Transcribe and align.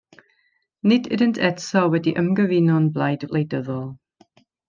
Nid 0.91 1.09
ydynt 1.17 1.39
eto 1.49 1.83
wedi 1.97 2.15
ymgyfuno'n 2.23 2.87
blaid 2.97 3.27
wleidyddol. 3.35 3.87